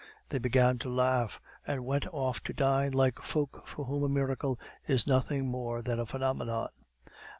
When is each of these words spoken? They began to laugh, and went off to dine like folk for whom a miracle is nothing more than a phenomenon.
They 0.29 0.39
began 0.39 0.79
to 0.79 0.89
laugh, 0.89 1.39
and 1.67 1.85
went 1.85 2.07
off 2.11 2.41
to 2.45 2.53
dine 2.53 2.91
like 2.91 3.21
folk 3.21 3.67
for 3.67 3.85
whom 3.85 4.01
a 4.01 4.09
miracle 4.09 4.59
is 4.87 5.05
nothing 5.05 5.47
more 5.47 5.83
than 5.83 5.99
a 5.99 6.07
phenomenon. 6.07 6.69